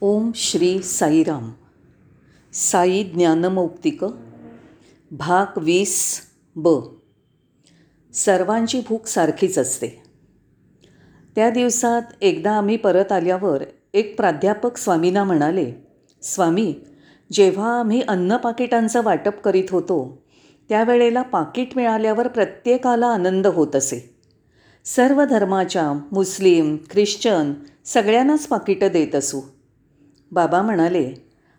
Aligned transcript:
ओम 0.00 0.30
श्री 0.34 0.82
साईराम. 0.82 1.50
साई 2.52 3.04
ज्ञानमौक्तिक 3.04 4.04
भाग 5.10 5.58
वीस 5.58 6.20
ब. 6.56 6.68
सर्वांची 8.12 8.80
भूक 8.88 9.06
सारखीच 9.06 9.58
असते. 9.58 10.02
त्या 11.36 11.50
दिवसात 11.50 12.02
एकदा 12.20 12.50
आम्ही 12.50 12.76
परत 12.76 13.12
आल्यावर 13.12 13.62
एक 13.94 14.16
प्राध्यापक 14.16 14.76
स्वामींना 14.76 15.24
म्हणाले 15.24 15.72
स्वामी 16.22 16.74
जेव्हा 17.32 17.78
आम्ही 17.80 18.02
अन्न 18.08 18.36
पाकिटांचं 18.36 19.02
वाटप 19.02 19.40
करीत 19.40 19.70
होतो 19.70 20.22
त्यावेळेला 20.68 21.22
पाकिट 21.22 21.68
मिळाल्यावर 21.76 22.28
प्रत्येकाला 22.28 23.06
आनंद 23.06 23.46
होत 23.46 23.76
असे. 23.76 24.14
सर्व 24.84 25.24
धर्माच्या 25.24 25.92
मुस्लिम 26.12 26.76
ख्रिश्चन 26.90 27.52
सगळ्यांनाच 27.84 28.46
पाकिटं 28.46 28.88
देत 28.92 29.14
असू. 29.14 29.40
बाबा 30.32 30.62
म्हणाले 30.62 31.14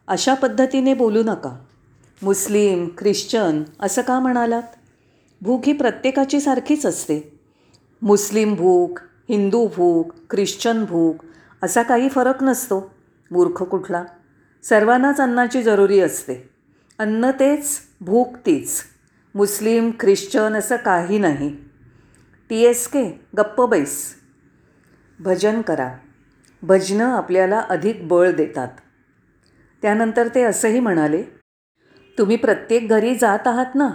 अशा 0.08 0.34
पद्धतीने 0.34 0.94
बोलू 0.94 1.24
नका. 1.24 1.60
मुस्लिम 2.22 2.88
ख्रिश्चन 2.98 3.64
असं 3.80 4.02
का 4.02 4.20
म्हणालात? 4.20 4.64
भूक 5.42 5.62
ही 5.66 5.74
प्रत्येकाची 5.74 6.40
सारखीच 6.40 6.86
असते. 6.86 7.40
मुस्लिम 8.02 8.56
भूक 8.56 9.00
हिंदू 9.30 9.68
भूक 9.68 10.14
ख्रिश्चन 10.30 10.86
भूक 10.86 11.16
असा 11.64 11.84
काही 11.84 12.10
फरक 12.10 12.44
नसतो 12.44 12.92
मूर्ख 13.32 13.64
कुठला. 13.64 14.04
सर्वांनाच 14.64 15.20
अन्नाची 15.20 15.64
जरुरी 15.64 16.00
असते. 16.00 16.50
अन्न 17.00 17.32
तेच 17.40 17.80
भूक 18.02 18.36
तीच. 18.46 18.82
मुस्लिम 19.36 19.92
ख्रिश्चन 20.00 20.54
असं 20.54 20.76
काही 20.76 21.18
नाही. 21.18 21.56
टी 22.50 22.62
एस 22.62 22.88
के 22.88 23.22
गप्प 23.38 23.62
बैस. 23.62 24.16
भजन 25.20 25.62
करा. 25.62 25.94
भजनं 26.64 27.06
आपल्याला 27.06 27.60
अधिक 27.70 28.08
बळ 28.08 28.32
देतात. 28.32 28.68
त्यानंतर 29.82 30.28
ते 30.28 30.44
असंही 30.44 30.80
म्हणाले 30.80 31.24
तुम्ही 32.18 32.36
प्रत्येक 32.36 32.90
घरी 32.90 33.16
जात 33.16 33.48
आहात 33.48 33.76
ना 33.76 33.90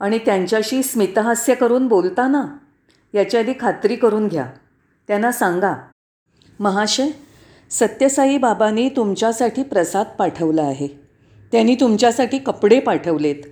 आणि 0.00 0.18
त्यांच्याशी 0.18 0.82
स्मितहास्य 0.82 1.54
करून 1.54 1.86
बोलता 1.88 2.28
ना 2.28 2.44
याची 3.14 3.36
आधी 3.36 3.52
खात्री 3.60 3.96
करून 3.96 4.28
घ्या. 4.28 4.46
त्यांना 5.08 5.32
सांगा 5.32 5.74
महाशय 6.60 7.08
सत्यसाई 7.70 8.38
बाबांनी 8.38 8.88
तुमच्यासाठी 8.88 9.62
प्रसाद 9.62 10.06
पाठवला 10.18 10.62
आहे. 10.62 10.88
त्यांनी 11.52 11.74
तुमच्यासाठी 11.74 12.38
कपडे 12.38 12.80
पाठवलेत. 12.80 13.42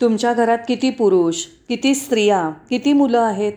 तुमच्या 0.00 0.32
घरात 0.32 0.58
किती 0.68 0.90
पुरुष 0.90 1.44
किती 1.68 1.94
स्त्रिया 1.94 2.50
किती 2.70 2.92
मुलं 2.92 3.20
आहेत? 3.20 3.52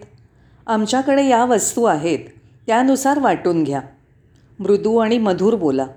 आमच्याकडे 0.67 1.25
या 1.25 1.45
वस्तू 1.45 1.83
आहेत 1.83 2.19
त्यानुसार 2.67 3.19
वाटून 3.19 3.63
घ्या. 3.63 3.81
मृदू 4.59 4.97
आणि 4.97 5.17
मधुर 5.17 5.55
बोला. 5.55 5.87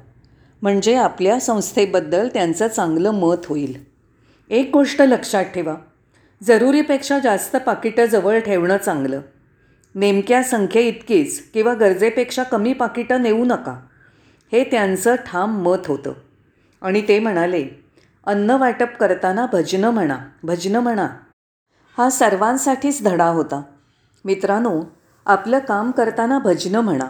म्हणजे 0.63 0.95
आपल्या 0.95 1.41
संस्थेबद्दल 1.41 2.29
त्यांचं 2.29 2.69
चांगलं 2.69 3.11
मत 3.11 3.47
होईल. 3.47 3.85
एक 4.51 4.71
गोष्ट 4.73 5.03
लक्षात 5.03 5.45
ठेवा. 5.45 5.75
जरुरीपेक्षा 6.43 7.19
जास्त 7.19 7.57
पाकिटं 7.57 8.05
जवळ 8.05 8.39
ठेवणं 8.39 8.77
चांगलं. 8.77 9.21
नेमक्या 9.95 10.43
संख्येइतकीच 10.43 11.43
किंवा 11.55 11.75
गरजेपेक्षा 11.75 12.43
कमी 12.43 12.73
पाकिटं 12.73 13.23
नेऊ 13.23 13.45
नका. 13.45 13.81
हे 14.53 14.65
त्यांचं 14.65 15.15
ठाम 15.15 15.63
मत 15.63 15.87
होतं. 15.87 16.13
आणि 16.83 17.09
ते 17.09 17.19
म्हणाले 17.19 17.69
अन्न 18.27 18.51
वाटप 18.51 18.97
करताना 19.01 19.47
भजनं 19.53 19.91
म्हणा 19.91 20.19
भजनं 20.43 20.81
म्हणा. 20.81 21.09
हा 21.99 22.11
सर्वांसाठीच 22.11 23.05
धडा 23.05 23.27
होता. 23.27 23.63
मित्रांनो 24.25 24.83
आपलं 25.27 25.59
काम 25.59 25.91
करताना 25.91 26.39
भजनं 26.39 26.81
म्हणा. 26.81 27.07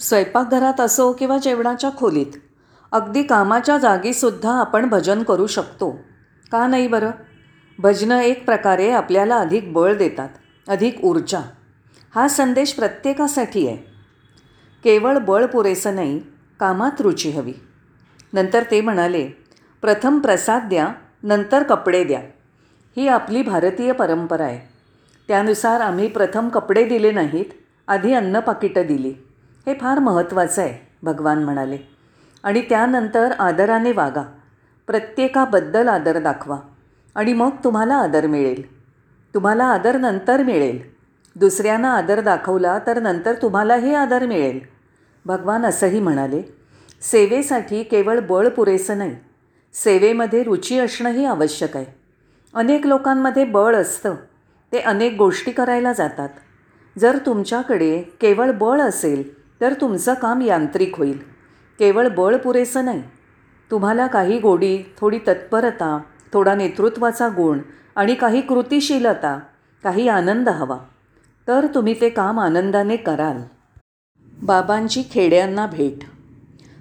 स्वयंपाकघरात 0.00 0.80
असो 0.80 1.12
किंवा 1.12 1.38
जेवणाच्या 1.38 1.90
खोलीत 1.96 2.38
अगदी 2.92 3.22
कामाच्या 3.22 3.78
जागीसुद्धा 3.78 4.52
आपण 4.52 4.88
भजन 4.88 5.22
करू 5.22 5.46
शकतो. 5.46 5.98
का 6.52 6.66
नाही 6.66 6.88
बरं? 6.88 7.10
भजनं 7.78 8.18
एक 8.18 8.44
प्रकारे 8.44 8.90
आपल्याला 8.90 9.36
अधिक 9.36 9.72
बळ 9.72 9.94
देतात 9.94 10.28
अधिक 10.68 11.04
ऊर्जा. 11.04 11.40
हा 12.14 12.28
संदेश 12.28 12.72
प्रत्येकासाठी 12.72 13.66
आहे. 13.66 13.76
केवळ 14.84 15.18
बळ 15.18 15.46
पुरेसं 15.46 15.94
नाही 15.94 16.20
कामात 16.60 17.00
रुची 17.00 17.30
हवी. 17.30 17.52
नंतर 18.32 18.62
ते 18.70 18.80
म्हणाले 18.80 19.28
प्रथम 19.80 20.18
प्रसाद 20.18 20.62
द्या 20.62 20.88
नंतर 21.22 21.62
कपडे 21.62 22.04
द्या. 22.04 22.20
ही 22.96 23.08
आपली 23.08 23.42
भारतीय 23.42 23.92
परंपरा 23.92 24.44
आहे. 24.44 24.72
त्यानुसार 25.28 25.80
आम्ही 25.80 26.08
प्रथम 26.08 26.48
कपडे 26.48 26.84
दिले 26.84 27.10
नाहीत 27.10 27.44
आधी 27.88 28.12
अन्न 28.12 28.40
पाकिटं 28.40 28.86
दिली. 28.86 29.14
हे 29.66 29.74
फार 29.74 29.98
महत्त्वाचं 29.98 30.62
आहे 30.62 30.88
भगवान 31.02 31.44
म्हणाले. 31.44 31.78
आणि 32.42 32.60
त्यानंतर 32.60 33.32
आदराने 33.32 33.92
वागा. 33.92 34.22
प्रत्येकाबद्दल 34.86 35.88
आदर 35.88 36.18
दाखवा. 36.18 36.58
आणि 37.14 37.32
मग 37.32 37.50
तुम्हाला 37.64 37.94
आदर 37.94 38.26
मिळेल. 38.26 38.82
तुम्हाला 39.34 39.64
आदर 39.64 39.98
नंतर 39.98 40.42
मिळेल. 40.42 40.80
दुसऱ्यांना 41.36 41.96
आदर 41.96 42.20
दाखवला 42.20 42.78
तर 42.86 43.00
नंतर 43.00 43.34
तुम्हालाही 43.42 43.94
आदर 43.94 44.26
मिळेल. 44.26 44.60
भगवान 45.24 45.64
असंही 45.64 46.00
म्हणाले 46.00 46.42
सेवेसाठी 47.02 47.82
केवळ 47.82 48.20
बळ 48.20 48.48
पुरेसं 48.48 48.98
नाही. 48.98 49.16
सेवेमध्ये 49.74 50.42
रुची 50.42 50.78
असणंही 50.78 51.24
आवश्यक 51.24 51.76
आहे. 51.76 51.86
अनेक 52.54 52.86
लोकांमध्ये 52.86 53.44
बळ 53.44 53.76
असतं. 53.76 54.14
ते 54.72 54.78
अनेक 54.78 55.14
गोष्टी 55.18 55.50
करायला 55.50 55.92
जातात. 55.92 56.28
जर 56.98 57.18
तुमच्याकडे 57.26 58.02
केवळ 58.20 58.50
बळ 58.50 58.80
असेल 58.80 59.41
तर 59.62 59.72
तुमचं 59.72 60.14
काम 60.14 60.42
यांत्रिक 60.42 60.96
होईल. 60.98 61.18
केवळ 61.78 62.08
बळ 62.08 62.36
पुरेसं 62.36 62.84
नाही. 62.84 63.02
तुम्हाला 63.70 64.06
काही 64.06 64.38
गोडी 64.38 64.82
थोडी 64.98 65.18
तत्परता 65.18 65.98
थोडा 66.32 66.54
नेतृत्वाचा 66.54 67.28
गुण 67.28 67.58
आणि 67.96 68.14
काही 68.14 68.40
कृतिशीलता 68.40 69.38
काही 69.82 70.08
आनंद 70.08 70.48
हवा. 70.48 70.78
तर 71.48 71.66
तुम्ही 71.74 72.00
ते 72.00 72.08
काम 72.08 72.40
आनंदाने 72.40 72.96
कराल. 72.96 73.42
बाबांची 74.42 75.02
खेड्यांना 75.10 75.66
भेट. 75.66 76.04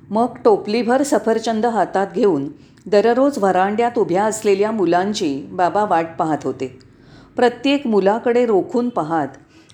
मग 0.09 0.35
टोपलीभर 0.45 1.03
सफरचंद 1.03 1.65
हातात 1.65 2.07
घेऊन 2.15 2.47
दररोज 2.85 3.37
व्हरांड्यात 3.37 3.97
उभ्या 3.97 4.23
असलेल्या 4.23 4.71
मुलांची 4.71 5.47
बाबा 5.51 5.85
वाट 5.85 6.07
पाहत 6.19 6.37
होते. 6.43 6.79
प्रत्येक 7.35 7.87
मुलाकडे 7.87 8.45
रोखून 8.45 8.89
पाहत 8.89 9.27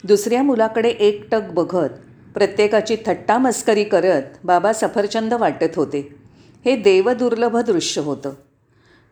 दुसऱ्या 0.03 0.43
मुलाकडे 0.43 0.89
एकटक 0.89 1.41
बघत 1.51 1.89
प्रत्येकाची 2.37 2.97
थट्टा 3.05 3.37
मस्करी 3.37 3.83
करत 3.83 4.21
बाबा 4.43 4.73
सफरचंद 4.73 5.33
वाटत 5.33 5.75
होते. 5.75 6.15
हे 6.65 6.75
देवदुर्लभ 6.75 7.57
दृश्य 7.57 8.01
होतं. 8.01 8.33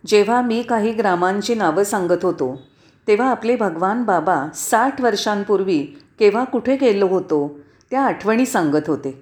जेव्हा 0.08 0.42
मी 0.42 0.62
काही 0.62 0.92
ग्रामांची 0.92 1.56
नावं 1.56 1.84
सांगत 1.84 2.24
होतो 2.24 2.62
तेव्हा 3.08 3.32
आपले 3.32 3.56
भगवान 3.56 4.04
बाबा 4.04 4.48
साठ 4.56 5.02
वर्षांपूर्वी 5.02 5.80
केव्हा 6.20 6.44
कुठे 6.44 6.76
गेलो 6.76 7.08
होतो 7.08 7.60
त्या 7.92 8.02
आठवणी 8.02 8.46
सांगत 8.46 8.88
होते. 8.88 9.22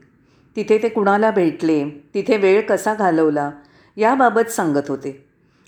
तिथे 0.56 0.78
ते 0.84 0.90
कुणाला 0.90 1.32
भेटले 1.32 1.90
तिथे 2.14 2.38
वेळ 2.38 2.62
कसा 2.62 2.94
घालवला 2.94 3.52
याबाबत 3.98 4.50
सांगत 4.50 4.90
होते. 4.90 5.26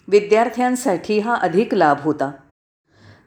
विद्यार्थ्यांसाठी 0.07 1.19
हा 1.19 1.35
अधिक 1.35 1.73
लाभ 1.73 1.97
होता. 2.01 2.31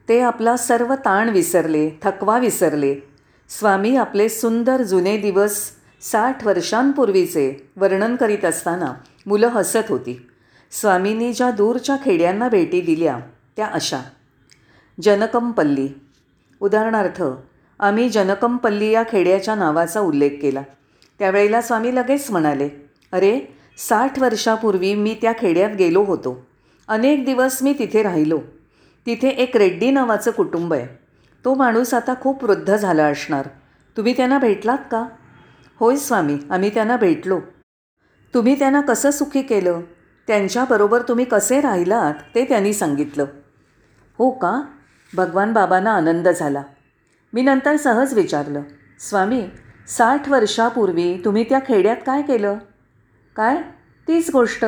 ते 0.09 0.19
आपला 0.19 0.57
सर्व 0.57 0.95
ताण 0.95 1.29
विसरले 1.29 1.89
थकवा 2.03 2.37
विसरले 2.37 3.08
स्वामी 3.49 3.95
आपले 3.95 4.29
सुंदर 4.29 4.81
जुने 4.81 5.17
दिवस 5.17 5.71
साठ 6.01 6.45
वर्षांपूर्वीचे 6.45 7.71
वर्णन 7.75 8.15
करीत 8.15 8.45
असताना 8.45 8.93
मुलं 9.25 9.47
हसत 9.47 9.89
होती. 9.89 10.27
स्वामींनी 10.71 11.33
ज्या 11.33 11.51
दूरच्या 11.51 11.95
खेड्यांना 12.05 12.49
भेटी 12.49 12.81
दिल्या 12.81 13.19
त्या 13.55 13.65
अशा. 13.65 13.99
जनकमपल्ली. 15.01 15.87
उदाहरणार्थ 16.59 17.23
आम्ही 17.79 18.09
जनकमपल्ली 18.09 18.91
या 18.91 19.03
खेड्याच्या 19.03 19.55
नावाचा 19.55 19.99
उल्लेख 19.99 20.29
केला. 20.41 20.61
त्यावेळेला 21.19 21.61
स्वामी 21.61 21.95
लगेच 21.95 22.31
म्हणाले 22.31 22.69
अरे 23.11 23.39
साठ 23.77 24.19
वर्षापूर्वी 24.19 24.95
मी 24.95 25.15
त्या 25.21 25.33
खेड्यात 25.39 25.75
गेलो 25.75 26.03
होतो. 26.03 26.45
अनेक 26.87 27.25
दिवस 27.25 27.63
मी 27.63 27.73
तिथे 27.79 28.03
राहिलो. 28.03 28.39
तिथे 29.05 29.29
एक 29.29 29.57
रेड्डी 29.57 29.91
नावाचं 29.91 30.31
कुटुंब 30.31 30.73
आहे. 30.73 31.08
तो 31.45 31.55
माणूस 31.55 31.93
आता 31.93 32.13
खूप 32.21 32.43
वृद्ध 32.43 32.75
झाला 32.75 33.05
असणार. 33.05 33.47
तुम्ही 33.97 34.17
त्यांना 34.17 34.39
भेटलात 34.39 34.77
का? 34.77 35.07
होय 35.79 35.95
स्वामी 35.95 36.39
आम्ही 36.49 36.69
त्यांना 36.69 36.97
भेटलो. 36.97 37.39
तुम्ही 38.33 38.59
त्यांना 38.59 38.81
कसं 38.81 39.11
सुखी 39.11 39.41
केलं? 39.41 39.81
त्यांच्याबरोबर 40.27 41.01
तुम्ही 41.01 41.25
कसे 41.25 41.61
राहिलात? 41.61 42.13
ते 42.35 42.45
त्यांनी 42.45 42.73
सांगितलं. 42.73 43.25
हो 44.17 44.29
का? 44.29 44.61
भगवान 45.15 45.53
बाबांना 45.53 45.91
आनंद 45.91 46.27
झाला. 46.29 46.61
मी 47.33 47.41
नंतर 47.41 47.75
सहज 47.75 48.13
विचारलं 48.13 48.61
स्वामी 48.99 49.49
साठ 49.87 50.29
वर्षापूर्वी 50.29 51.21
तुम्ही 51.25 51.43
त्या 51.43 51.59
खेड्यात 51.59 51.97
काय 52.05 52.21
केलं? 52.21 52.57
काय? 53.35 53.57
तीच 54.07 54.29
गोष्ट. 54.31 54.65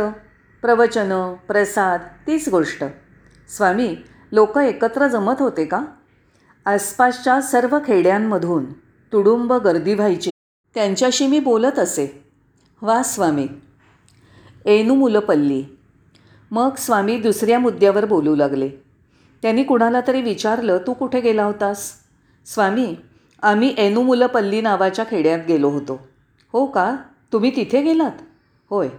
प्रवचनं 0.61 1.33
प्रसाद 1.33 1.99
तीच 2.27 2.49
गोष्ट. 2.49 2.83
स्वामी 3.49 3.97
लोक 4.31 4.57
एकत्र 4.57 5.07
जमत 5.07 5.33
होते 5.39 5.65
का? 5.65 5.83
आसपासच्या 6.65 7.41
सर्व 7.41 7.77
खेड्यांमधून 7.85 8.73
तुडुंब 9.13 9.53
गर्दी 9.53 9.93
व्हायची. 9.93 10.29
त्यांच्याशी 10.73 11.27
मी 11.27 11.39
बोलत 11.39 11.79
असे. 11.79 12.23
वा 12.81 13.03
स्वामी. 13.03 13.47
एनुमुलपल्ली 14.65 15.63
मग 16.51 16.75
स्वामी 16.75 17.17
दुसऱ्या 17.17 17.59
मुद्द्यावर 17.59 18.05
बोलू 18.05 18.35
लागले. 18.35 18.69
त्यांनी 19.41 19.63
कुणाला 19.63 20.01
तरी 20.07 20.21
विचारलं 20.21 20.77
तू 20.77 20.93
कुठे 20.93 21.21
गेला 21.21 21.43
होतास? 21.43 21.91
स्वामी 22.45 22.95
आम्ही 23.41 23.75
एनुमुलपल्ली 23.77 24.61
नावाच्या 24.61 25.05
खेड्यात 25.05 25.39
गेलो 25.47 25.69
होतो. 25.69 26.07
हो 26.53 26.65
का? 26.65 26.95
तुम्ही 27.33 27.55
तिथे 27.55 27.81
गेलात? 27.81 28.11
होय. 28.69 28.89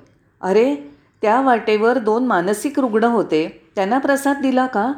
अरे 0.41 0.77
त्या 1.23 1.41
वाटेवर 1.41 1.99
दोन 1.99 2.25
मानसिक 2.25 2.81
रुग्ण 2.81 3.05
होते. 3.05 3.71
त्यांना 3.75 3.99
प्रसाद 3.99 4.37
दिला 4.43 4.67
का? 4.67 4.93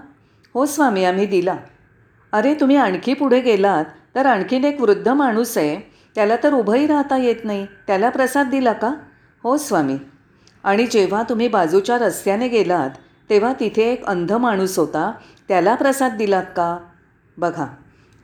हो 0.55 0.67
स्वामी 0.67 1.05
आम्ही 1.05 1.27
दिला. 1.27 1.57
अरे 2.35 2.55
तुम्ही 2.55 2.77
आणखी 2.77 3.15
पुढे 3.15 3.41
गेलात 3.41 3.85
तर 4.15 4.27
आणखीन 4.27 4.65
एक 4.65 4.81
वृद्ध 4.81 5.09
माणूस 5.09 5.59
आहे 5.59 5.93
त्याला 6.15 6.37
तर 6.43 6.53
उभंही 6.53 6.87
राहता 6.87 7.17
येत 7.17 7.45
नाही 7.45 7.67
त्याला 7.87 8.09
प्रसाद 8.11 8.49
दिला 8.49 8.73
का? 8.73 8.95
हो 9.43 9.57
स्वामी. 9.57 9.97
आणि 10.65 10.87
जेव्हा 10.87 11.23
तुम्ही 11.23 11.49
बाजूच्या 11.49 11.99
रस्त्याने 11.99 12.49
गेलात 12.49 12.91
तेव्हा 13.31 13.53
तिथे 13.61 13.83
एक 13.83 14.07
अंध 14.07 14.33
माणूस 14.33 14.79
होता 14.79 15.13
त्याला 15.49 15.75
प्रसाद 15.75 16.13
दिलात 16.13 16.45
का? 16.57 16.79
बघा 17.39 17.67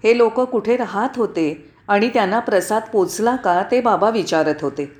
हे 0.05 0.19
लोक 0.19 0.41
कुठे 0.41 0.77
राहत 0.77 1.17
होते 1.17 1.75
आणि 1.89 2.09
त्यांना 2.09 2.39
प्रसाद 2.39 2.83
पोचला 2.93 3.37
का 3.37 3.63
ते 3.71 3.81
बाबा 3.81 4.11
विचारत 4.11 4.63
होते. 4.63 4.93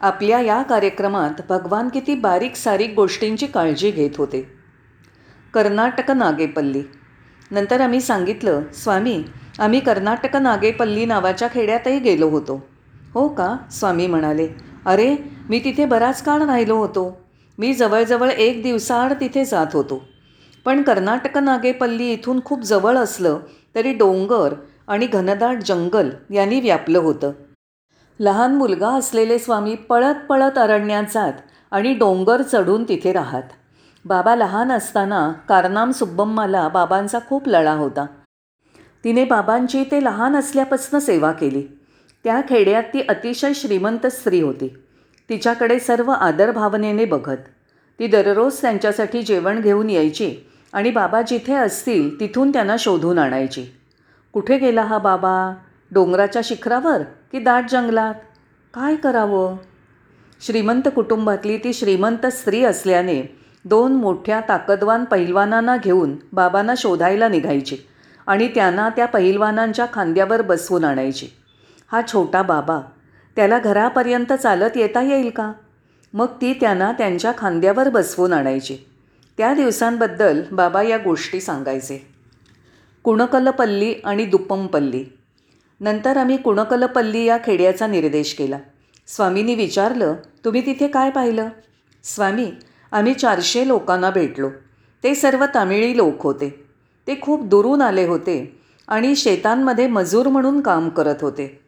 आपल्या 0.00 0.40
या 0.40 0.62
कार्यक्रमात 0.62 1.40
भगवान 1.48 1.88
किती 1.88 2.14
बारीक 2.14 2.56
सारीक 2.56 2.92
गोष्टींची 2.96 3.46
काळजी 3.46 3.90
घेत 3.90 4.16
होते. 4.18 4.52
कर्नाटक 5.54 6.10
नागेपल्ली 6.10 6.82
नंतर 7.50 7.80
आम्ही 7.80 8.00
सांगितलं 8.00 8.62
स्वामी 8.74 9.22
आम्ही 9.58 9.80
कर्नाटक 9.80 10.36
नागेपल्ली 10.36 11.04
नावाच्या 11.04 11.48
खेड्यातही 11.54 11.98
गेलो 11.98 12.28
होतो. 12.28 12.60
हो 13.14 13.28
का? 13.28 13.56
स्वामी 13.70 14.06
म्हणाले. 14.06 14.48
अरे 14.86 15.16
मी 15.48 15.58
तिथे 15.58 15.84
बराच 15.84 16.22
काळ 16.22 16.42
राहिलो 16.42 16.76
होतो. 16.76 17.20
मी 17.58 17.72
जवळजवळ 17.74 18.30
एक 18.30 18.62
दिवसाआड 18.62 19.12
तिथे 19.12 19.44
जात 19.44 19.66
होतो. 19.72 20.02
पण 20.64 20.82
कर्नाटक 20.82 21.38
नागेपल्ली 21.38 22.12
इथून 22.12 22.40
खूप 22.44 22.62
जवळ 22.62 22.96
असलं 22.96 23.38
तरी 23.74 23.92
डोंगर 23.92 24.54
आणि 24.88 25.06
घनदाट 25.06 25.58
जंगल 25.58 26.10
यांनी 26.30 26.60
व्यापलं 26.60 26.98
होतं. 26.98 27.32
लहान 28.20 28.54
मुलगा 28.54 28.88
असलेले 28.88 29.38
स्वामी 29.38 29.74
पळत 29.74 30.26
पळत 30.28 30.58
अरण्यात 30.58 31.04
जात 31.14 31.32
आणि 31.70 31.94
डोंगर 31.94 32.42
चढून 32.42 32.84
तिथे 32.84 33.12
राहत. 33.12 33.42
बाबा 34.08 34.34
लहान 34.34 34.72
असताना 34.72 35.32
कारनाम 35.48 35.90
सुब्बम्माला 35.90 36.68
बाबांचा 36.68 37.18
खूप 37.28 37.48
लळा 37.48 37.72
होता. 37.72 38.06
तिने 39.04 39.24
बाबांची 39.24 39.82
ते 39.84 40.04
लहान 40.04 40.36
असल्यापासून 40.36 41.00
सेवा 41.00 41.32
केली. 41.32 41.62
त्या 42.24 42.40
खेड्यात 42.48 42.82
ती 42.82 43.00
अतिशय 43.08 43.52
श्रीमंत 43.52 44.06
स्त्री 44.06 44.40
होती. 44.40 44.68
तिच्याकडे 45.28 45.78
सर्व 45.78 46.10
आदर 46.10 46.50
भावनेने 46.50 47.04
बघत 47.04 47.36
ती 47.98 48.06
दररोज 48.06 48.60
त्यांच्यासाठी 48.60 49.22
जेवण 49.22 49.60
घेऊन 49.60 49.90
यायची 49.90 50.34
आणि 50.72 50.90
बाबा 50.90 51.22
जिथे 51.22 51.54
असतील 51.54 52.20
तिथून 52.20 52.52
त्यांना 52.52 52.76
शोधून 52.78 53.18
आणायची. 53.18 53.66
कुठे 54.32 54.58
गेला 54.58 54.82
हा 54.82 54.98
बाबा? 54.98 55.54
डोंगराच्या 55.90 56.42
शिखरावर 56.44 57.02
की 57.32 57.38
दाट 57.38 57.64
जंगलात? 57.70 58.14
काय 58.74 58.96
करावं? 58.96 59.56
श्रीमंत 60.46 60.88
कुटुंबातली 60.94 61.58
ती 61.58 61.72
श्रीमंत 61.72 62.26
स्त्री 62.26 62.64
असल्याने 62.64 63.37
दोन 63.68 63.92
मोठ्या 63.92 64.40
ताकदवान 64.48 65.04
पहिलवानांना 65.04 65.76
घेऊन 65.76 66.16
बाबांना 66.32 66.74
शोधायला 66.76 67.28
निघायची 67.28 67.76
आणि 68.26 68.48
त्यांना 68.48 68.88
त्या 68.88 69.06
पहिलवानांच्या 69.06 69.86
खांद्यावर 69.92 70.42
बसवून 70.42 70.84
आणायची. 70.84 71.26
हा 71.92 72.00
छोटा 72.12 72.42
बाबा 72.42 72.80
त्याला 73.36 73.58
घरापर्यंत 73.58 74.32
चालत 74.32 74.76
येता 74.76 75.02
येईल 75.02 75.30
का? 75.30 75.52
मग 76.14 76.26
ती 76.26 76.52
त्यांना 76.52 76.92
त्यांच्या 76.92 77.32
खांद्यावर 77.38 77.88
बसवून 77.88 78.32
आणायची. 78.32 78.76
त्या 79.38 79.54
दिवसांबद्दल 79.54 80.42
बाबा 80.52 80.82
या 80.82 80.96
गोष्टी 80.96 81.40
सांगायचे. 81.40 82.06
कुणकलपल्ली 83.02 83.94
आणि 84.04 84.24
दुप्पमपल्ली. 84.24 85.04
नंतर 85.80 86.16
आम्ही 86.16 86.36
कुणकलपल्ली 86.36 87.24
या 87.24 87.38
खेड्याचा 87.44 87.86
निर्देश 87.86 88.34
केला. 88.34 88.58
स्वामींनी 89.06 89.54
विचारलं 89.54 90.14
तुम्ही 90.44 90.66
तिथे 90.66 90.86
काय 90.86 91.10
पाहिलं? 91.10 91.48
स्वामी 92.04 92.52
आम्ही 92.92 93.14
चारशे 93.14 93.66
लोकांना 93.68 94.10
भेटलो. 94.10 94.48
ते 95.04 95.14
सर्व 95.14 95.44
तामिळी 95.54 95.96
लोक 95.96 96.22
होते. 96.22 96.64
ते 97.06 97.18
खूप 97.22 97.44
दुरून 97.44 97.82
आले 97.82 98.06
होते 98.06 98.60
आणि 98.88 99.16
शेतांमध्ये 99.16 99.86
मजूर 99.86 100.28
म्हणून 100.28 100.60
काम 100.60 100.88
करत 100.88 101.22
होते. 101.22 101.60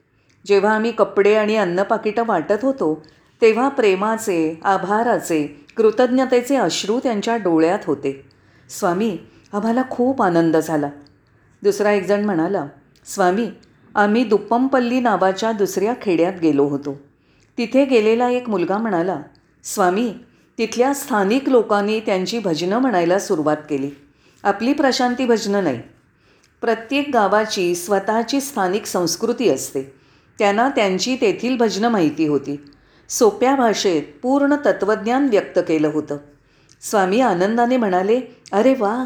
जेव्हा 0.46 0.74
आम्ही 0.74 0.92
कपडे 0.92 1.34
आणि 1.34 1.56
अन्नपाकिटं 1.56 2.22
वाटत 2.26 2.62
होतो 2.62 3.02
तेव्हा 3.42 3.68
प्रेमाचे 3.68 4.60
आभाराचे 4.64 5.66
कृतज्ञतेचे 5.76 6.56
अश्रू 6.56 6.98
त्यांच्या 6.98 7.36
डोळ्यात 7.36 7.78
होते. 7.86 8.24
स्वामी 8.68 9.18
आम्हाला 9.52 9.82
खूप 9.90 10.22
आनंद 10.22 10.56
झाला. 10.56 10.90
दुसरा 11.62 11.92
एकजण 11.92 12.24
म्हणाला 12.24 12.66
स्वामी 13.06 13.48
आम्ही 13.94 14.24
दुप्पमपल्ली 14.24 15.00
नावाच्या 15.00 15.52
दुसऱ्या 15.52 15.94
खेड्यात 16.02 16.32
गेलो 16.42 16.64
होतो. 16.64 17.00
तिथे 17.58 17.84
गेलेला 17.84 18.28
एक 18.28 18.48
मुलगा 18.48 18.78
म्हणाला 18.78 19.20
स्वामी 19.64 20.12
तिथल्या 20.58 20.94
स्थानिक 20.94 21.48
लोकांनी 21.48 22.00
त्यांची 22.00 22.38
भजनं 22.38 22.78
म्हणायला 22.78 23.18
सुरुवात 23.18 23.56
केली. 23.70 23.90
आपली 24.42 24.72
प्रशांती 24.72 25.26
भजनं 25.26 25.64
नाही. 25.64 25.80
प्रत्येक 26.60 27.10
गावाची 27.12 27.74
स्वतःची 27.74 28.40
स्थानिक 28.40 28.86
संस्कृती 28.86 29.48
असते. 29.48 29.82
त्यांना 30.38 30.68
त्यांची 30.68 31.16
तेथील 31.20 31.56
भजनं 31.56 31.88
माहिती 31.88 32.26
होती. 32.26 32.64
सोप्या 33.08 33.54
भाषेत 33.56 34.02
पूर्ण 34.22 34.54
तत्त्वज्ञान 34.54 35.28
व्यक्त 35.30 35.58
केलं 35.68 35.88
होतं. 35.88 36.16
स्वामी 36.80 37.20
आनंदाने 37.20 37.76
म्हणाले 37.76 38.20
अरे 38.52 38.74
वा! 38.78 39.04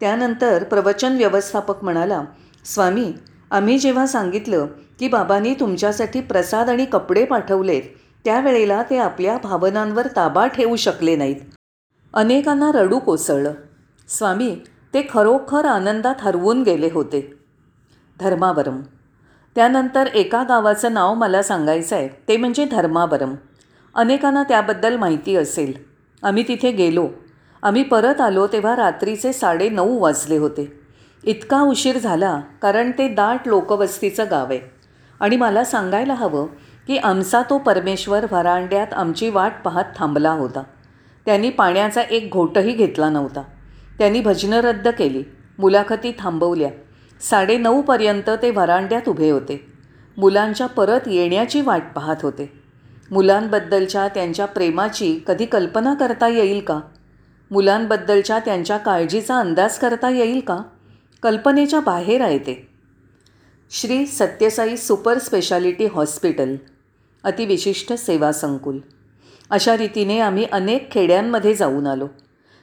त्यानंतर 0.00 0.64
प्रवचन 0.64 1.16
व्यवस्थापक 1.16 1.84
म्हणाला 1.84 2.22
स्वामी 2.64 3.12
आम्ही 3.50 3.78
जेव्हा 3.78 4.06
सांगितलं 4.06 4.66
की 4.98 5.08
बाबांनी 5.08 5.54
तुमच्यासाठी 5.54 6.20
प्रसाद 6.20 6.70
आणि 6.70 6.84
कपडे 6.84 7.24
पाठवलेत 7.24 7.82
त्यावेळेला 8.26 8.82
ते 8.82 8.98
आपल्या 8.98 9.38
भावनांवर 9.42 10.06
ताबा 10.16 10.46
ठेवू 10.46 10.76
शकले 10.76 11.16
नाहीत. 11.16 11.36
अनेकांना 12.14 12.70
रडू 12.74 12.98
कोसळलं. 12.98 13.52
स्वामी 14.08 14.56
ते 14.94 15.06
खरोखर 15.10 15.64
आनंदात 15.64 16.14
हरवून 16.20 16.62
गेले 16.62 16.88
होते. 16.92 17.34
धर्मावरम. 18.20 18.80
त्यानंतर 19.54 20.06
एका 20.06 20.42
गावाचं 20.42 20.92
नाव 20.92 21.14
मला 21.14 21.42
सांगायचं 21.42 21.96
आहे 21.96 22.08
ते 22.08 22.36
म्हणजे 22.36 22.64
धर्मावरम. 22.64 23.34
अनेकांना 23.94 24.42
त्याबद्दल 24.42 24.96
माहिती 24.96 25.36
असेल. 25.36 25.72
आम्ही 26.22 26.48
तिथे 26.48 26.70
गेलो. 26.70 27.08
आम्ही 27.62 27.82
परत 27.82 28.20
आलो 28.20 28.46
तेव्हा 28.46 28.76
रात्रीचे 28.76 29.32
साडे 29.32 29.68
नऊ 29.68 29.98
वाजले 29.98 30.36
होते. 30.36 30.80
इतका 31.24 31.60
उशीर 31.60 31.98
झाला 31.98 32.40
कारण 32.62 32.90
ते 32.90 33.08
दाट 33.08 33.48
लोकवस्तीचं 33.48 34.24
गाव 34.30 34.46
आहे. 34.50 34.60
आणि 35.20 35.36
मला 35.36 35.64
सांगायला 35.64 36.14
हवं 36.14 36.46
की 36.86 36.96
आमचा 36.96 37.42
तो 37.50 37.58
परमेश्वर 37.58 38.26
व्हरांड्यात 38.30 38.92
आमची 38.92 39.28
वाट 39.28 39.52
पाहत 39.64 39.84
थांबला 39.96 40.30
होता. 40.30 40.62
त्यांनी 41.26 41.50
पाण्याचा 41.50 42.02
एक 42.02 42.30
घोटही 42.30 42.72
घेतला 42.72 43.10
नव्हता. 43.10 43.42
त्यांनी 43.98 44.20
भजनं 44.20 44.60
रद्द 44.60 44.88
केली. 44.88 45.22
मुलाखती 45.58 46.12
थांबवल्या. 46.18 46.70
साडेनऊपर्यंत 47.20 48.30
ते 48.42 48.50
व्हरांड्यात 48.50 49.08
उभे 49.08 49.30
होते. 49.30 49.72
मुलांच्या 50.16 50.66
परत 50.66 51.00
येण्याची 51.06 51.60
वाट 51.60 51.82
पाहत 51.96 52.16
होते. 52.22 52.52
मुलांबद्दलच्या 53.10 54.08
त्यांच्या 54.08 54.46
प्रेमाची 54.46 55.20
कधी 55.26 55.46
कल्पना 55.46 55.94
करता 55.94 56.28
येईल 56.28 56.60
का? 56.60 56.80
मुलांबद्दलच्या 57.50 58.38
त्यांच्या 58.38 58.76
काळजीचा 58.76 59.36
अंदाज 59.36 59.78
करता 59.78 60.10
येईल 60.10 60.40
का? 60.40 60.58
कल्पनेच्या 61.22 61.80
बाहेर 61.80 62.20
आहे 62.20 62.38
ते. 62.38 62.68
Shri 63.70 64.06
Sathya Sai 64.06 64.76
super 64.76 65.18
speciality 65.18 65.86
hospital 65.86 66.54
अतिविशिष्ट 67.26 67.92
सेवा 67.92 68.32
संकुल. 68.32 68.78
अशा 69.50 69.76
रीतीने 69.76 70.18
आम्ही 70.20 70.44
अनेक 70.52 70.92
खेड्यांमध्ये 70.92 71.54
जाऊन 71.54 71.86
आलो. 71.86 72.06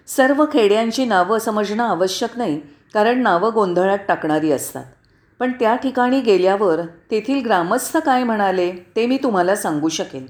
सर्व 0.08 0.46
खेड्यांची 0.54 1.06
नावं 1.06 1.40
समजणं 1.40 1.84
आवश्यक 1.84 2.38
नाही 2.38 2.60
कारण 2.94 3.22
नावं 3.22 3.52
गोंधळात 3.54 3.98
टाकणारी 4.08 4.52
असतात. 4.52 4.84
पण 5.40 5.52
त्या 5.52 5.76
ठिकाणी 5.76 6.22
गेल्यावर 6.22 6.82
तेथील 7.12 7.44
ग्रामस्थ 7.46 7.98
काय 7.98 8.24
म्हणाले 8.24 8.72
ते 8.96 9.06
मी 9.06 9.18
तुम्हाला 9.18 9.56
सांगू 9.56 9.90
शकेन. 9.90 10.26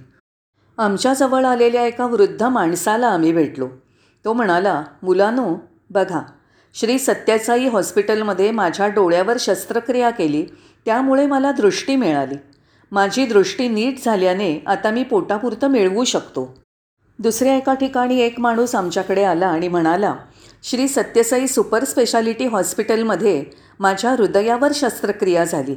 आमच्याजवळ 0.78 1.46
आलेल्या 1.46 1.86
एका 1.86 2.06
वृद्ध 2.06 2.44
माणसाला 2.44 3.08
आम्ही 3.08 3.32
भेटलो. 3.32 3.68
तो 4.26 4.34
म्हणाला 4.34 4.84
मुलानो 5.04 5.56
बघा 5.90 6.22
श्री 6.74 7.00
सत्यासाई 7.00 7.68
हॉस्पिटलमध्ये 7.68 8.52
माझ्या 8.52 8.88
डोळ्यावर 8.88 9.38
शस्त्रक्रिया 9.40 10.10
केली 10.10 10.46
त्यामुळे 10.86 11.28
मला 11.28 11.52
दृष्टी 11.52 11.96
मिळाली. 11.96 12.36
माझी 12.94 13.26
दृष्टी 13.26 13.68
नीट 13.68 14.06
झाल्याने 14.06 14.64
आता 14.68 14.90
मी 14.90 15.04
पोटापुरतं 15.04 15.68
मिळवू 15.68 16.04
शकतो. 16.04 16.64
दुसऱ्या 17.20 17.56
एका 17.56 17.74
ठिकाणी 17.74 18.20
एक 18.20 18.40
माणूस 18.40 18.76
आमच्याकडे 18.76 19.24
आला 19.24 19.48
आणि 19.48 19.68
म्हणाला 19.68 20.16
श्री 20.64 20.88
सत्यसाई 20.88 21.48
सुपर 21.48 21.84
स्पेशालिटी 21.84 22.46
हॉस्पिटलमध्ये 22.46 23.46
माझ्या 23.80 24.12
हृदयावर 24.12 24.72
शस्त्रक्रिया 24.76 25.46
झाली. 25.46 25.76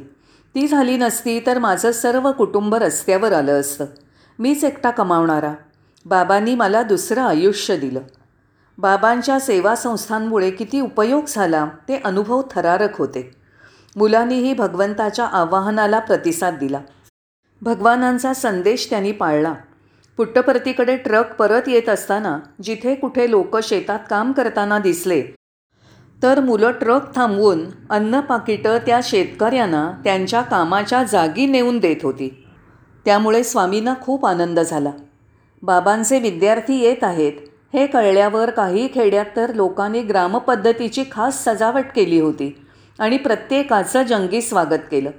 ती 0.55 0.67
झाली 0.67 0.97
नसती 0.97 1.39
तर 1.39 1.59
माझं 1.59 1.91
सर्व 1.91 2.31
कुटुंब 2.31 2.75
रस्त्यावर 2.75 3.31
आलं 3.31 3.59
असतं. 3.59 3.85
मीच 4.39 4.63
एकटा 4.63 4.89
कमावणारा. 4.89 5.53
बाबांनी 6.05 6.55
मला 6.55 6.83
दुसरं 6.83 7.21
आयुष्य 7.21 7.77
दिलं. 7.77 7.99
बाबांच्या 8.77 9.39
सेवा 9.39 9.75
संस्थांमुळे 9.75 10.51
किती 10.51 10.79
उपयोग 10.79 11.23
झाला 11.27 11.65
ते 11.65 12.01
अनुभव 12.05 12.41
थरारक 12.51 12.97
होते. 12.97 13.35
मुलांनीही 13.95 14.53
भगवंताच्या 14.53 15.25
आवाहनाला 15.25 15.99
प्रतिसाद 15.99 16.57
दिला. 16.57 16.79
भगवानांचा 17.61 18.33
संदेश 18.33 18.89
त्यांनी 18.89 19.11
पाळला. 19.11 19.53
पुट्टपर्तीकडे 20.17 20.97
ट्रक 20.97 21.35
परत 21.35 21.61
येत 21.67 21.89
असताना 21.89 22.39
जिथे 22.63 22.95
कुठे 22.95 23.29
लोक 23.29 23.57
शेतात 23.57 23.99
काम 24.09 24.31
करताना 24.31 24.79
दिसले. 24.79 25.21
तर 26.23 26.39
मुलं 26.39 26.71
ट्रक 26.71 27.15
थांबवून 27.15 27.59
अन्न 27.89 28.19
पाकिटं 28.19 28.77
त्या 28.77 28.99
शेतकऱ्यांना 29.03 29.91
त्यांच्या 30.03 30.41
कामाच्या 30.41 31.03
जागी 31.03 31.45
नेऊन 31.45 31.79
देत 31.79 31.95
होती. 32.03 32.47
त्यामुळे 33.05 33.43
स्वामींना 33.43 33.93
खूप 34.01 34.25
आनंद 34.25 34.59
झाला. 34.59 34.91
बाबांचे 35.61 36.19
विद्यार्थी 36.19 36.79
येत 36.79 37.03
आहेत 37.03 37.33
हे 37.73 37.87
कळल्यावर 37.87 38.49
काही 38.49 38.87
खेड्यात 38.93 39.25
तर 39.35 39.53
लोकांनी 39.53 40.01
ग्रामपद्धतीची 40.01 41.03
खास 41.11 41.45
सजावट 41.45 41.85
केली 41.95 42.19
होती 42.19 42.65
आणि 42.99 43.17
प्रत्येकाचं 43.17 44.03
जंगी 44.03 44.41
स्वागत 44.41 44.83
केलं. 44.91 45.11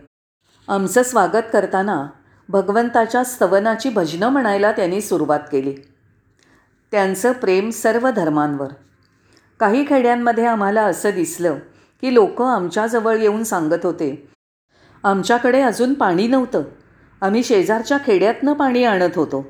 आमचं 0.68 1.02
स्वागत 1.02 1.42
करताना 1.52 2.07
भगवंताच्या 2.49 3.25
स्तवनाची 3.25 3.88
भजनं 3.88 4.28
म्हणायला 4.28 4.73
त्यांनी 4.73 5.00
सुरुवात 5.00 5.40
केली. 5.52 5.75
त्यांचं 6.93 7.33
प्रेम 7.33 7.71
सर्व 7.71 8.11
धर्मांवर. 8.11 8.69
काही 9.61 9.85
खेड्यांमध्ये 9.88 10.47
आम्हाला 10.47 10.83
असं 10.83 11.11
दिसलं 11.11 11.57
की 12.02 12.14
लोक 12.14 12.43
आमच्याजवळ 12.43 13.17
येऊन 13.17 13.43
सांगत 13.45 13.85
होते 13.85 14.28
आमच्याकडे 15.05 15.61
अजून 15.61 15.95
पाणी 15.95 16.26
नव्हतं. 16.26 16.62
आम्ही 17.21 17.43
शेजारच्या 17.45 17.99
खेड्यातनं 18.07 18.52
पाणी 18.52 18.85
आणत 18.85 19.17
होतो. 19.17 19.47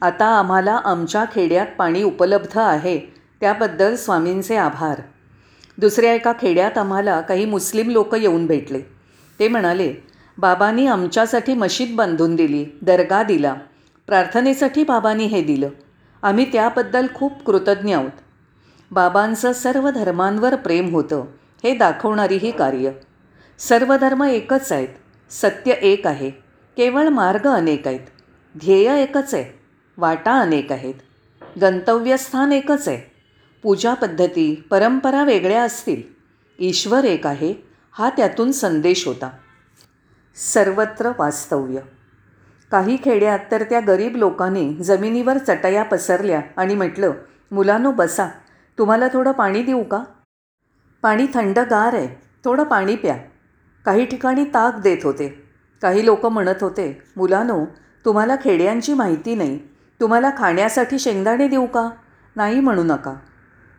आता 0.00 0.26
आम्हाला 0.26 0.80
आमच्या 0.84 1.24
खेड्यात 1.32 1.66
पाणी 1.78 2.02
उपलब्ध 2.02 2.58
आहे 2.58 2.98
त्याबद्दल 3.40 3.96
स्वामींचे 3.96 4.56
आभार. 4.56 5.00
दुसऱ्या 5.78 6.12
एका 6.14 6.32
खेड्यात 6.40 6.78
आम्हाला 6.78 7.20
काही 7.20 7.44
मुस्लिम 7.44 7.90
लोक 7.90 8.14
येऊन 8.14 8.46
भेटले. 8.46 8.80
ते 9.40 9.48
म्हणाले 9.48 9.94
बाबांनी 10.38 10.86
आमच्यासाठी 10.86 11.54
मशीद 11.54 11.94
बांधून 11.96 12.34
दिली 12.36 12.64
दर्गा 12.82 13.22
दिला. 13.22 13.54
प्रार्थनेसाठी 14.08 14.84
बाबांनी 14.84 15.24
हे 15.24 15.42
दिलं. 15.42 15.68
आम्ही 16.22 16.44
त्याबद्दल 16.52 17.06
खूप 17.14 17.42
कृतज्ञ 17.46 17.94
आहोत. 17.94 18.10
बाबांचं 18.90 19.52
सर्व 19.52 19.90
धर्मांवर 19.90 20.54
प्रेम 20.56 20.92
होतं 20.94 21.24
हे 21.64 21.74
दाखवणारी 21.76 22.36
ही 22.36 22.50
कार्य. 22.50 22.90
सर्व 23.58 23.96
धर्म 23.96 24.22
एकच 24.22 24.72
आहेत 24.72 24.88
सत्य 25.30 25.72
एक 25.82 26.06
आहे 26.06 26.30
केवळ 26.76 27.08
मार्ग 27.08 27.46
अनेक 27.46 27.86
आहेत 27.88 28.06
ध्येय 28.54 28.90
एकच 29.02 29.34
आहे 29.34 29.44
वाटा 29.98 30.32
अनेक 30.40 30.72
आहेत 30.72 30.94
गंतव्यस्थान 31.60 32.52
एकच 32.52 32.88
आहे 32.88 32.98
पूजा 33.64 33.94
पद्धती 33.94 34.54
परंपरा 34.70 35.22
वेगळ्या 35.24 35.62
असतील 35.62 36.02
ईश्वर 36.58 37.04
एक 37.04 37.26
आहे 37.26 37.52
हा 37.92 38.08
त्यातून 38.10 38.52
संदेश 38.52 39.06
होता. 39.06 39.30
सर्वत्र 40.36 41.12
वास्तव्य. 41.18 41.78
काही 42.70 42.98
खेड्यात 43.04 43.38
तर 43.50 43.62
त्या 43.62 43.80
गरीब 43.80 44.16
लोकांनी 44.16 44.74
जमिनीवर 44.74 45.38
चटया 45.38 45.82
पसरल्या 45.82 46.40
आणि 46.56 46.74
म्हटलं 46.74 47.12
मुलांनो 47.50 47.92
बसा. 47.92 48.28
तुम्हाला 48.78 49.08
थोडं 49.08 49.32
पाणी 49.32 49.62
देऊ 49.62 49.82
का? 49.82 50.04
पाणी 51.02 51.26
थंडगार 51.34 51.94
आहे. 51.94 52.22
थोडं 52.44 52.64
पाणी 52.64 52.96
प्या. 52.96 53.16
काही 53.84 54.04
ठिकाणी 54.04 54.44
ताक 54.44 54.78
देत 54.78 54.98
होते. 55.04 55.50
काही 55.82 56.06
लोक 56.06 56.26
म्हणत 56.26 56.54
होते 56.60 57.02
मुलांनो 57.16 57.64
तुम्हाला 58.04 58.36
खेड्यांची 58.36 58.94
माहिती 58.94 59.34
नाही. 59.34 59.58
तुम्हाला 60.00 60.30
खाण्यासाठी 60.38 60.98
शेंगदाणे 60.98 61.48
देऊ 61.48 61.66
का? 61.66 61.90
नाही 62.36 62.60
म्हणू 62.60 62.82
नका. 62.82 63.14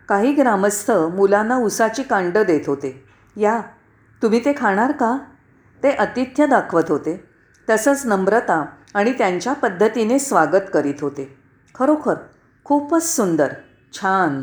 काही 0.09 0.33
ग्रामस्थ 0.33 0.91
मुलांना 0.91 1.55
उसाची 1.55 2.03
कांडं 2.03 2.43
देत 2.47 2.61
होते. 2.67 3.05
या 3.35 3.61
तुम्ही 4.21 4.45
ते 4.45 4.53
खाणार 4.57 4.91
का? 4.91 5.17
ते 5.85 5.91
आतिथ्य 5.91 6.47
दाखवत 6.47 6.83
होते. 6.89 7.23
तसंच 7.69 8.05
नम्रता 8.05 8.65
आणि 8.93 9.11
त्यांच्या 9.11 9.53
पद्धतीने 9.53 10.19
स्वागत 10.19 10.69
करीत 10.73 11.01
होते. 11.01 11.37
खरोखर 11.75 12.13
खूपच 12.63 13.03
सुंदर 13.15 13.47
छान. 13.93 14.41